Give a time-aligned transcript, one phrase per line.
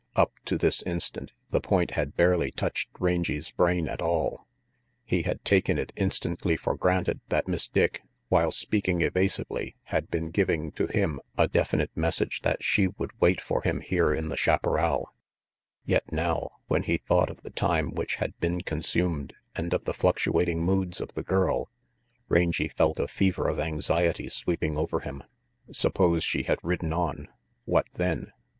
[0.15, 4.47] Up to this instant the point had barely touched Rangy's brain at all.
[5.05, 10.31] He had taken it instantly for granted that Miss Dick, while speaking evasively, had been
[10.31, 14.37] giving to him a definite message that she would wait for him here in the
[14.37, 15.13] chaparral;
[15.85, 19.93] yet now, when he thought of the time which had been consumed and of the
[19.93, 21.69] fluctuating moods of the girl,
[22.27, 25.21] Rangy felt a fever of anxiety sweeping over him.
[25.71, 27.27] Suppose she had ridden on;
[27.65, 28.31] what then?